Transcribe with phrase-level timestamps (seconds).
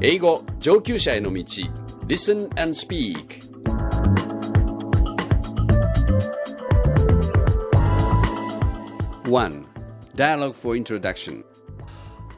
[0.00, 1.38] 英語上級者への道
[2.08, 3.42] Listen and Speak
[9.26, 9.64] One
[10.14, 11.42] Dialogue for Introduction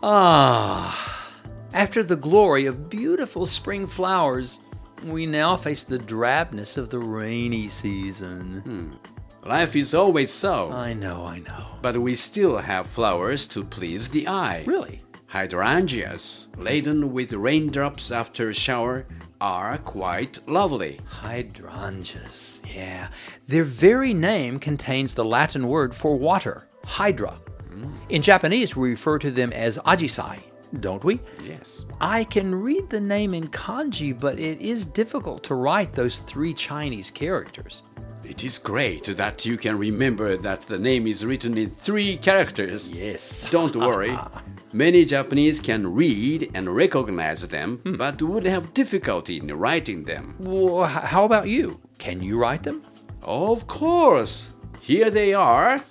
[0.03, 1.27] Ah,
[1.73, 4.61] after the glory of beautiful spring flowers,
[5.07, 8.99] we now face the drabness of the rainy season.
[9.45, 11.65] Life is always so I know, I know.
[11.83, 15.01] but we still have flowers to please the eye Really?
[15.32, 19.06] Hydrangeas laden with raindrops after a shower
[19.40, 22.60] are quite lovely Hydrangeas.
[22.68, 23.08] Yeah.
[23.48, 27.40] Their very name contains the Latin word for water, hydra.
[27.70, 27.94] Mm.
[28.10, 30.42] In Japanese, we refer to them as ajisai,
[30.82, 31.22] don't we?
[31.42, 36.18] Yes I can read the name in kanji, but it is difficult to write those
[36.18, 37.84] three Chinese characters.
[38.26, 42.92] It is great that you can remember that the name is written in three characters.
[42.92, 43.48] Yes.
[43.50, 44.18] Don't worry.
[44.74, 50.36] Many Japanese can read and recognize them, but would have difficulty in writing them.
[50.40, 51.78] Well, how about you?
[51.98, 52.82] Can you write them?
[53.22, 54.52] Of course.
[54.82, 55.82] Here they are.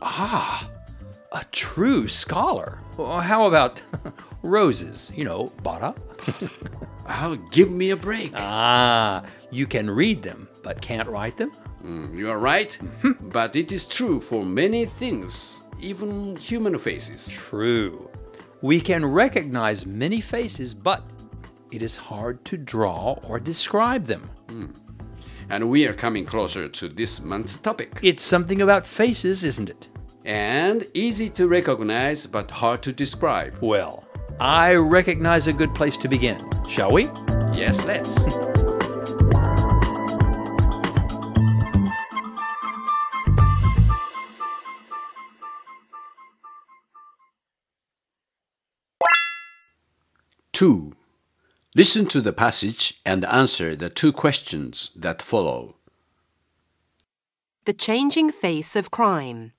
[0.00, 0.68] Ah,
[1.32, 2.78] a true scholar.
[2.96, 3.82] Well, how about
[4.42, 5.12] roses?
[5.14, 5.94] You know, bara.
[7.08, 8.32] Oh, give me a break.
[8.36, 11.50] Ah, you can read them, but can't write them?
[11.84, 12.78] Mm, you are right.
[13.32, 17.28] but it is true for many things, even human faces.
[17.28, 18.08] True.
[18.62, 21.04] We can recognize many faces, but
[21.72, 24.22] it is hard to draw or describe them.
[24.48, 24.66] Hmm.
[25.50, 27.98] And we are coming closer to this month's topic.
[28.02, 29.88] It's something about faces, isn't it?
[30.24, 33.56] And easy to recognize, but hard to describe.
[33.60, 34.04] Well,
[34.40, 36.38] I recognize a good place to begin.
[36.68, 37.04] Shall we?
[37.54, 38.24] Yes, let's.
[50.52, 50.92] Two.
[51.74, 55.76] Listen to the passage and answer the two questions that follow.
[57.64, 59.52] The changing face of crime.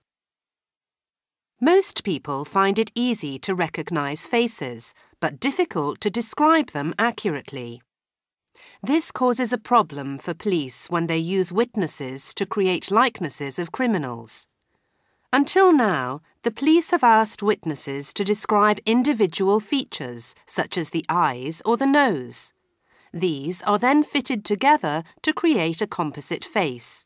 [1.59, 7.81] Most people find it easy to recognize faces, but difficult to describe them accurately.
[8.83, 14.45] This causes a problem for police when they use witnesses to create likenesses of criminals.
[15.33, 21.59] Until now, the police have asked witnesses to describe individual features, such as the eyes
[21.65, 22.53] or the nose.
[23.11, 27.03] These are then fitted together to create a composite face.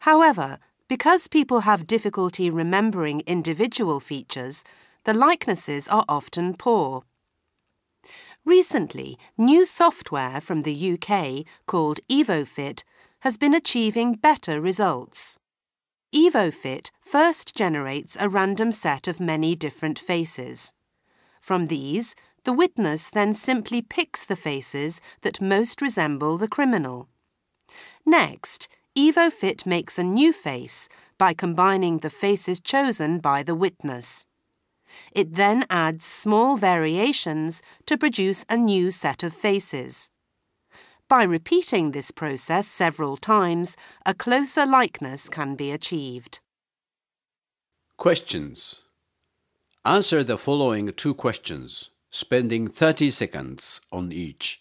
[0.00, 0.58] However,
[0.88, 4.64] because people have difficulty remembering individual features,
[5.04, 7.02] the likenesses are often poor.
[8.46, 12.82] Recently, new software from the UK called EvoFit
[13.20, 15.36] has been achieving better results.
[16.14, 20.72] EvoFit first generates a random set of many different faces.
[21.40, 27.08] From these, the witness then simply picks the faces that most resemble the criminal.
[28.04, 34.26] Next, EvoFit makes a new face by combining the faces chosen by the witness.
[35.12, 40.08] It then adds small variations to produce a new set of faces.
[41.08, 46.40] By repeating this process several times, a closer likeness can be achieved.
[47.96, 48.82] Questions.
[49.84, 54.60] Answer the following two questions, spending 30 seconds on each.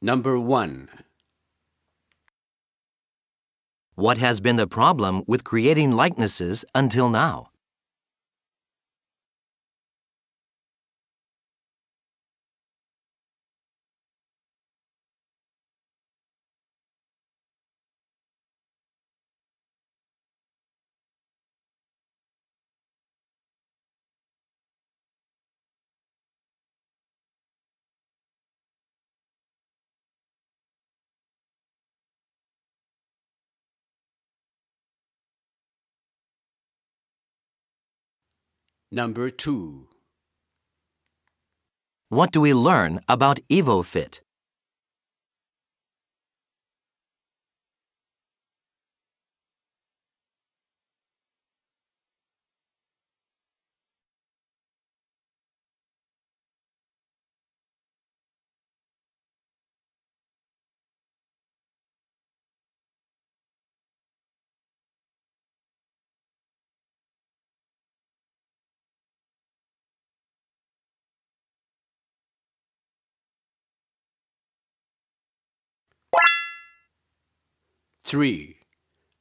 [0.00, 0.88] Number 1.
[3.96, 7.49] What has been the problem with creating likenesses until now?
[38.92, 39.86] Number 2.
[42.08, 44.20] What do we learn about EvoFit?
[78.09, 78.57] Three.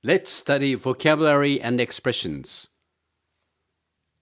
[0.03, 2.69] Let's study vocabulary and expressions.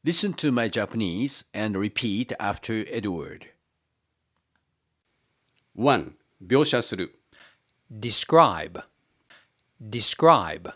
[0.05, 3.49] Listen to my Japanese and repeat after Edward.
[5.75, 6.17] 1.
[6.41, 7.14] 描写する
[8.00, 8.82] describe,
[9.81, 10.73] describe,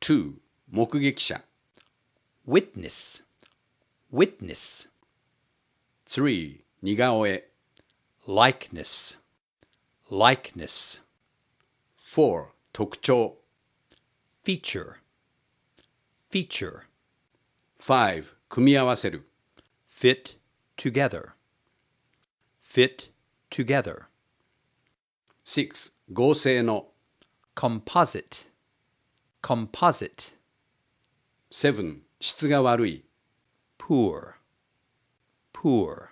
[0.00, 0.34] 2.
[0.70, 1.42] 目撃者
[2.46, 3.22] witness,
[4.12, 4.88] witness,
[6.06, 6.64] 3.
[6.82, 7.48] 似顔絵
[8.26, 9.16] likeness,
[10.10, 11.00] likeness,
[12.18, 12.54] 4.
[12.72, 13.36] 特徴
[14.44, 14.96] feature,
[16.30, 16.82] feature,
[17.78, 18.24] 5.
[18.48, 19.28] 組み合わせる
[19.88, 20.36] fit
[20.76, 21.30] together,
[22.62, 23.10] fit
[23.50, 24.06] together,
[25.44, 25.94] 6.
[26.12, 26.88] 合成の
[27.54, 28.48] composite,
[29.42, 30.34] composite,
[31.50, 32.00] 7.
[32.20, 33.04] 質が悪い
[33.78, 34.34] poor,
[35.52, 36.10] poor,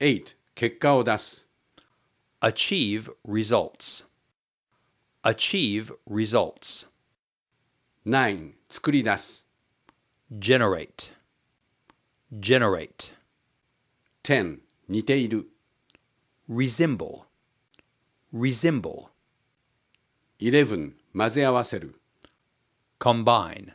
[0.00, 0.36] 8.
[0.54, 1.48] 結果を出す
[2.40, 4.06] achieve results,
[5.22, 6.88] achieve results,
[8.04, 8.54] 9.
[8.68, 9.46] 作り出す
[10.32, 11.12] generate,
[12.38, 13.12] generate,
[14.22, 14.60] 10.
[14.88, 15.48] 似ている
[16.48, 17.24] resemble,
[18.32, 19.08] resemble,
[20.40, 20.94] 11.
[21.14, 22.00] 混ぜ合わせる
[22.98, 23.74] combine,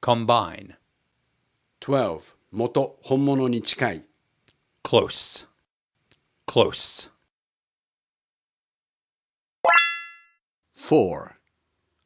[0.00, 0.76] combine,
[1.80, 2.34] 12.
[2.50, 4.04] 元本物に近い
[4.82, 5.46] close,
[6.46, 7.10] close.
[10.93, 11.39] 4.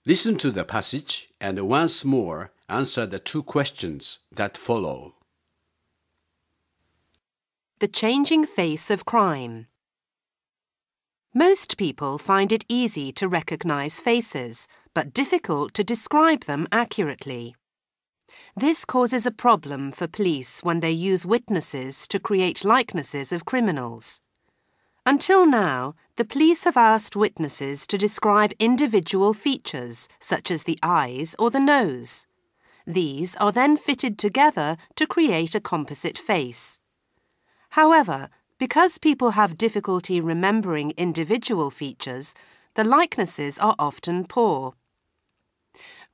[0.06, 5.16] Listen to the passage and once more answer the two questions that follow.
[7.80, 9.68] The changing face of crime.
[11.34, 17.58] Most people find it easy to recognize faces, but difficult to describe them accurately.
[18.56, 24.22] This causes a problem for police when they use witnesses to create likenesses of criminals.
[25.08, 31.34] Until now, the police have asked witnesses to describe individual features, such as the eyes
[31.40, 32.26] or the nose.
[32.86, 36.78] These are then fitted together to create a composite face.
[37.70, 38.28] However,
[38.60, 42.34] because people have difficulty remembering individual features,
[42.74, 44.74] the likenesses are often poor.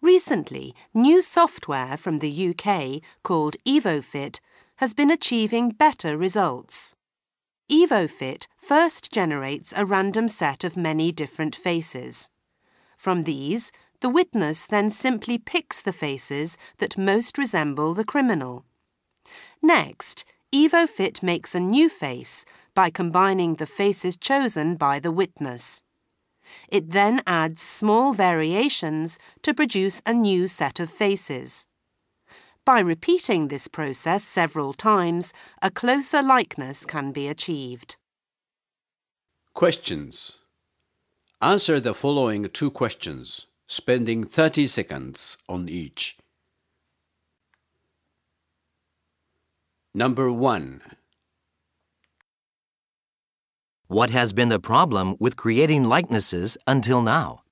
[0.03, 4.39] Recently, new software from the UK called EvoFit
[4.75, 6.93] has been achieving better results.
[7.71, 12.29] EvoFit first generates a random set of many different faces.
[12.97, 13.71] From these,
[14.01, 18.65] the witness then simply picks the faces that most resemble the criminal.
[19.61, 22.45] Next, EvoFit makes a new face
[22.75, 25.83] by combining the faces chosen by the witness.
[26.67, 31.65] It then adds small variations to produce a new set of faces.
[32.65, 37.97] By repeating this process several times, a closer likeness can be achieved.
[39.53, 40.37] Questions.
[41.41, 46.17] Answer the following two questions, spending 30 seconds on each.
[49.93, 50.81] Number 1.
[53.87, 57.42] What has been the problem with creating likenesses until now?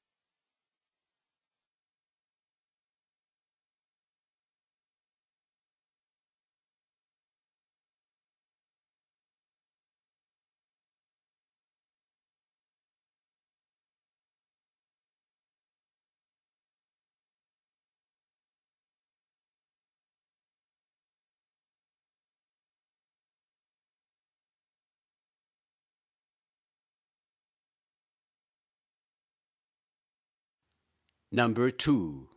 [31.34, 32.28] Number 2.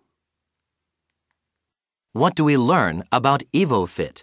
[2.12, 4.22] What do we learn about EvoFit?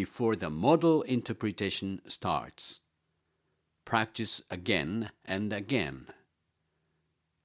[0.00, 2.80] before the model interpretation starts.
[3.84, 6.06] Practice again and again.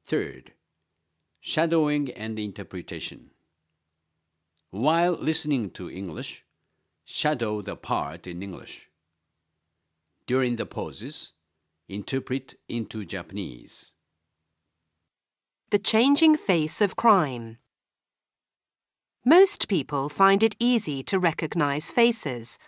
[0.05, 0.53] Third,
[1.41, 3.31] shadowing and interpretation.
[4.71, 6.45] While listening to English,
[7.03, 8.88] shadow the part in English.
[10.25, 11.33] During the pauses,
[11.89, 13.95] interpret into Japanese.
[15.71, 17.57] The changing face of crime.
[19.27, 22.60] Most people find it easy to recognize faces."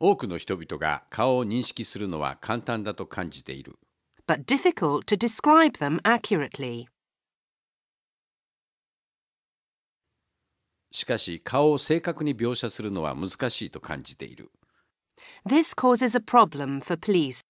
[0.00, 3.78] 多くの人々が顔を認識するのは簡単だと感じている。
[4.26, 6.86] but difficult to describe them accurately.
[10.90, 14.50] しかし顔を正確に描写するのは難しいと感じている。
[15.46, 17.42] This causes a problem for police.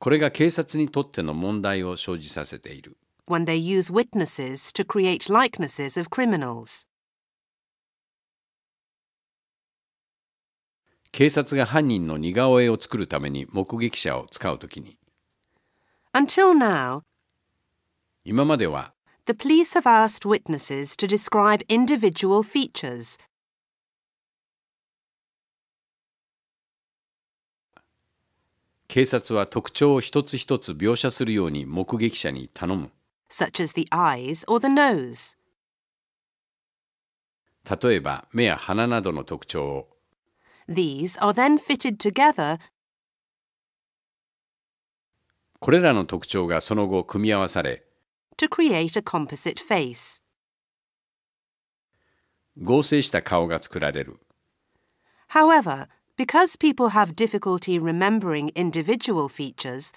[0.00, 2.96] これが警察にとっての問題を生じさせている。
[3.28, 6.86] when they use witnesses to create likenesses of criminals.
[11.12, 14.96] 警察が犯人の似顔絵を作るために目撃者を使うときに、
[16.14, 17.02] Until now,
[18.24, 18.94] 今までは
[19.26, 23.18] the police have asked witnesses to describe individual features.
[28.92, 32.90] 警察は特徴を一つ一つ描写するように目撃者に頼む。
[33.30, 35.36] such as the eyes or the nose.
[37.80, 39.88] 例えば目や鼻などの特徴を
[40.68, 42.58] These are then fitted together
[45.60, 47.84] これらの特徴がその後組み合わされ
[48.36, 50.20] to create a composite face.
[52.60, 54.18] 合成した顔が作られる
[55.32, 55.86] However,
[56.20, 59.90] because people have difficulty remembering individual features,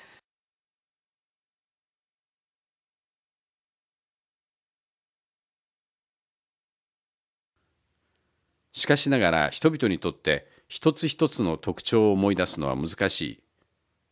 [8.72, 13.44] しかしながら人々にとって一つ一つの特徴を思い出すのは難しい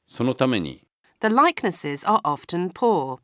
[0.05, 0.85] そのために
[1.21, 3.19] the likenesses are often poor.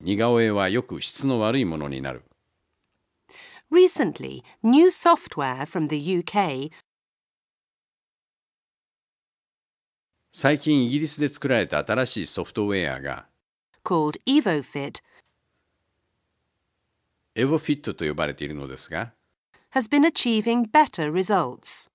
[0.00, 2.22] 似顔絵はよく質の悪いものになる
[3.71, 6.71] Recently, new software from the UK
[10.31, 13.25] 最近イギリスで作られた新しいソフトウェアが
[13.83, 15.01] called EvoFit
[17.35, 19.13] エボフィットと呼ばれているのですが
[19.73, 21.89] has been achieving better results.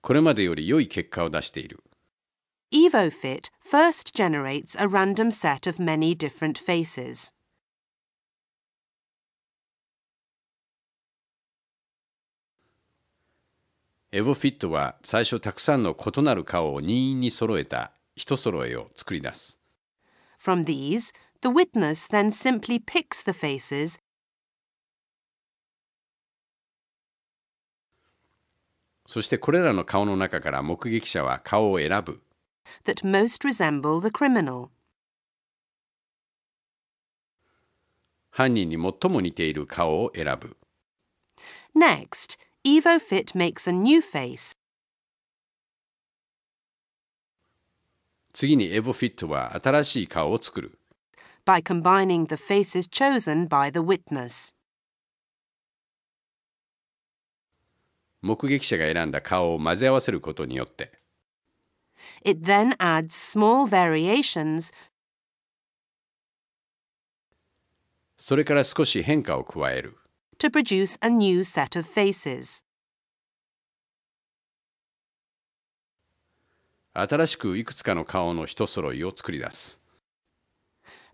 [0.00, 1.82] これまでより良い結果を出している
[2.72, 7.32] EvoFit first generates a random set of many different faces.
[14.11, 19.59] エボフィットは最初たくさんの異なる顔を任意に揃えた一揃えを作り出す
[20.43, 23.99] From these, the witness then simply picks the faces
[29.05, 32.19] そしてこれらの顔の中から目撃者は顔を選ぶ
[32.85, 34.69] that most resemble the criminal.
[38.31, 40.57] 犯人に最も似ている顔を選ぶ
[41.75, 44.51] Next, EvoFit makes a new face
[48.33, 50.77] 次にエボフィットは新しい顔を作る
[51.45, 54.53] by combining the faces chosen by the witness.
[58.21, 60.91] 目撃者が選んだ顔を混ぜ合わせることによって
[62.25, 64.73] It then adds small variations
[68.17, 69.97] それから少し変化を加える
[70.39, 72.63] to produce a new set of faces.
[76.93, 79.81] 新しくいくつかの顔の一揃いを作り出す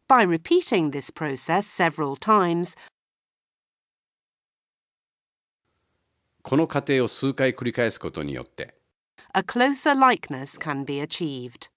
[0.08, 2.78] By repeating this process several times,
[6.42, 8.76] この過程を数回繰り返すことによって
[9.34, 11.68] a closer likeness can be achieved.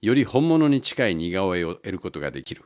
[0.00, 2.64] より本物に近い似顔絵を得ることができる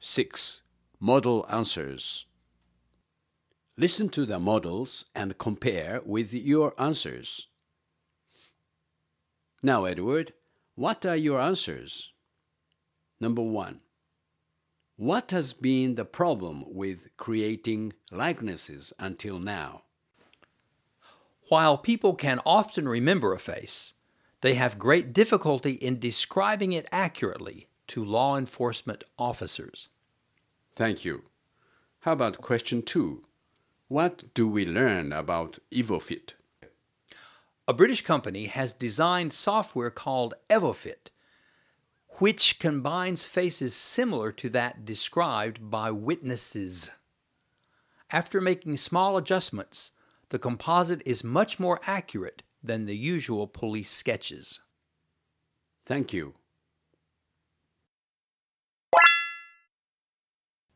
[0.00, 0.62] 6.
[1.00, 2.26] Model answers
[3.76, 7.48] Listen to the models and compare with your answers.
[9.62, 10.32] Now, Edward,
[10.74, 12.12] what are your answers?
[13.20, 13.80] Number one.
[14.96, 19.83] What has been the problem with creating likenesses until now?
[21.47, 23.93] While people can often remember a face,
[24.41, 29.89] they have great difficulty in describing it accurately to law enforcement officers.
[30.75, 31.23] Thank you.
[32.01, 33.23] How about question two?
[33.87, 36.33] What do we learn about EvoFit?
[37.67, 41.09] A British company has designed software called EvoFit,
[42.17, 46.89] which combines faces similar to that described by witnesses.
[48.11, 49.91] After making small adjustments,
[50.29, 54.59] the composite is much more accurate than the usual police sketches.
[55.85, 56.35] Thank you.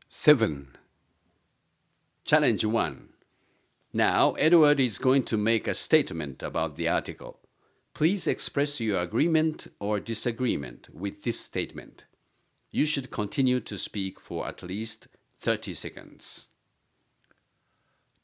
[0.08, 0.76] 7.
[2.24, 3.08] Challenge 1.
[3.92, 7.40] Now, Edward is going to make a statement about the article.
[7.92, 12.04] Please express your agreement or disagreement with this statement.
[12.70, 15.08] You should continue to speak for at least
[15.40, 16.50] 30 seconds.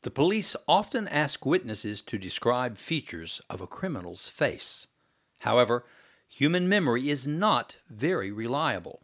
[0.06, 4.86] The police often ask witnesses to describe features of a criminal's face.
[5.40, 5.84] However,
[6.28, 9.02] human memory is not very reliable.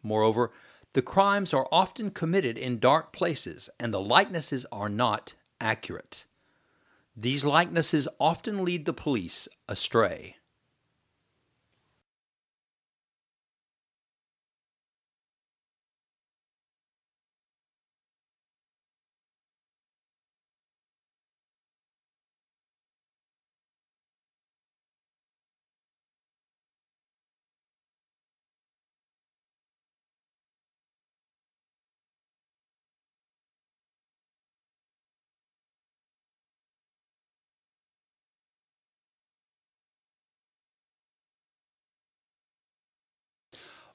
[0.00, 0.52] Moreover,
[0.92, 6.24] the crimes are often committed in dark places and the likenesses are not accurate.
[7.16, 10.36] These likenesses often lead the police astray.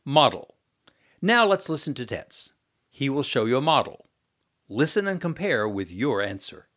[0.05, 0.55] Model.
[1.21, 2.53] Now let's listen to Tets.
[2.89, 4.09] He will show you a model.
[4.69, 6.67] Listen and compare with your answer.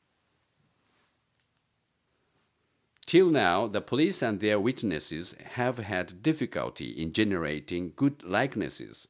[3.07, 9.09] Till now, the police and their witnesses have had difficulty in generating good likenesses.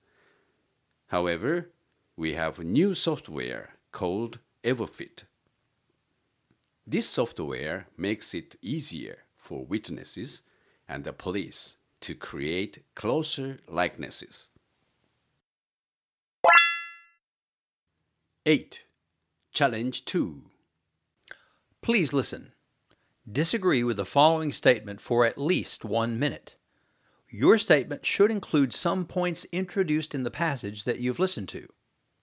[1.07, 1.71] However,
[2.17, 5.25] we have new software called EvoFit.
[6.87, 10.43] This software makes it easier for witnesses
[10.89, 14.51] and the police to create closer likenesses.
[18.45, 18.85] 8.
[19.53, 20.43] Challenge 2.
[21.81, 22.53] Please listen.
[23.31, 26.57] Disagree with the following statement for at least one minute.
[27.31, 31.69] Your statement should include some points introduced in the passage that you've listened to.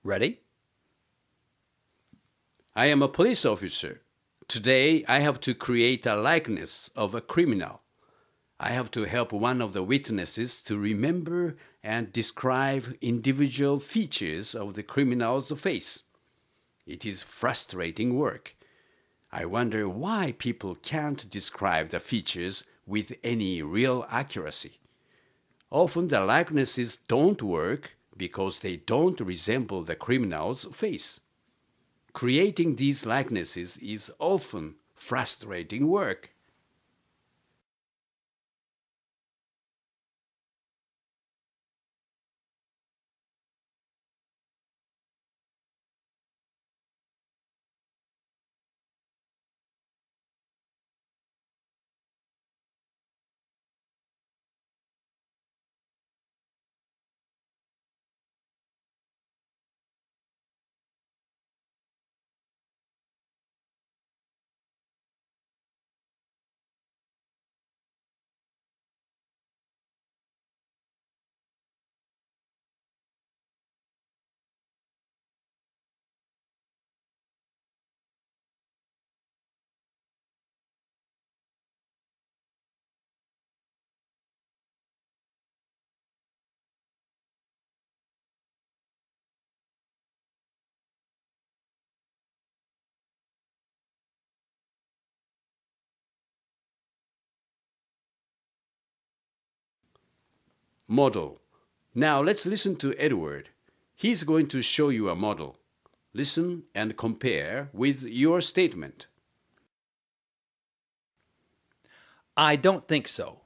[0.03, 0.41] Ready?
[2.75, 4.01] I am a police officer.
[4.47, 7.81] Today I have to create a likeness of a criminal.
[8.61, 14.73] I have to help one of the witnesses to remember and describe individual features of
[14.73, 16.03] the criminal's face.
[16.85, 18.57] It is frustrating work.
[19.31, 24.79] I wonder why people can't describe the features with any real accuracy.
[25.71, 31.21] Often the likenesses don't work because they don't resemble the criminal's face.
[32.11, 36.31] Creating these likenesses is often frustrating work.
[100.91, 101.39] Model.
[101.93, 103.49] Now let's listen to Edward.
[103.95, 105.57] He's going to show you a model.
[106.15, 109.05] Listen and compare with your statement.
[112.35, 113.41] I don't think so.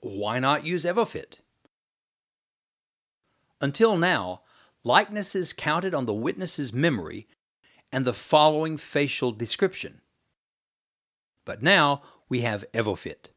[0.00, 1.38] Why not use EvoFit?
[3.58, 4.42] Until now,
[4.84, 7.28] likenesses counted on the witness's memory
[7.90, 10.02] and the following facial description.
[11.46, 13.30] But now we have EvoFit.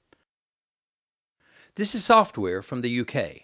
[1.79, 3.43] This is software from the UK.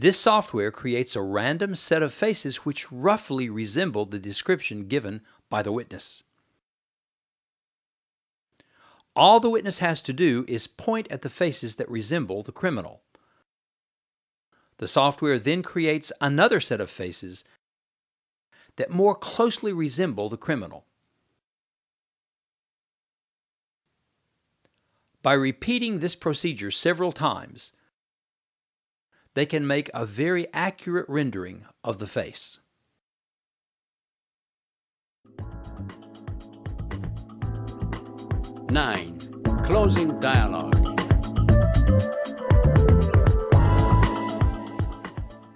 [0.00, 5.62] This software creates a random set of faces which roughly resemble the description given by
[5.62, 6.24] the witness.
[9.14, 13.02] All the witness has to do is point at the faces that resemble the criminal.
[14.78, 17.44] The software then creates another set of faces
[18.74, 20.87] that more closely resemble the criminal.
[25.28, 27.74] By repeating this procedure several times,
[29.34, 32.60] they can make a very accurate rendering of the face.
[38.70, 39.18] Nine.
[39.64, 40.74] Closing dialogue.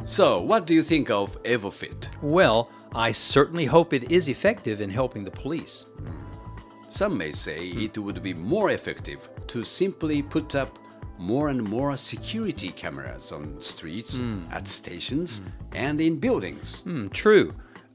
[0.04, 2.08] So, what do you think of EvoFit?
[2.20, 5.86] Well, I certainly hope it is effective in helping the police.
[5.96, 6.18] Hmm.
[6.90, 10.78] Some may say it would be more effective to simply put up
[11.18, 14.42] more and more security cameras on streets, hmm.
[14.50, 15.42] at stations,
[15.74, 16.82] and in buildings.
[16.82, 17.54] Hmm, true.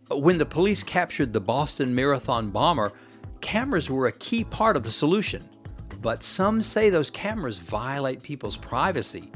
[0.09, 2.93] When the police captured the Boston Marathon bomber,
[3.41, 5.43] cameras were a key part of the solution.
[6.01, 9.31] But some say those cameras violate people's privacy.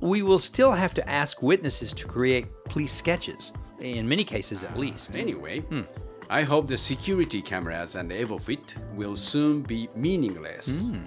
[0.00, 4.78] We will still have to ask witnesses to create police sketches, in many cases at
[4.78, 5.14] least.
[5.14, 5.82] Anyway, hmm.
[6.30, 10.90] I hope the security cameras and EvoFit will soon be meaningless.
[10.90, 11.02] Hmm.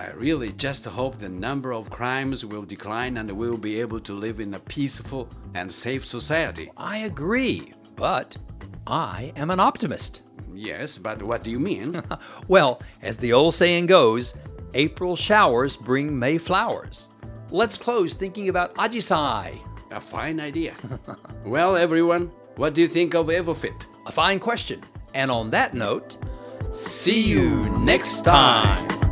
[0.00, 4.14] I really just hope the number of crimes will decline and we'll be able to
[4.14, 6.70] live in a peaceful and safe society.
[6.78, 8.34] I agree, but
[8.86, 10.22] I am an optimist.
[10.54, 12.02] Yes, but what do you mean?
[12.48, 14.32] Well, as the old saying goes,
[14.72, 17.08] April showers bring May flowers.
[17.50, 19.58] Let's close thinking about Ajisai.
[19.92, 20.76] a fine idea.
[21.44, 23.84] well, everyone, what do you think of EvoFit?
[24.06, 24.80] A fine question.
[25.12, 26.16] And on that note,
[26.72, 29.09] See you next time.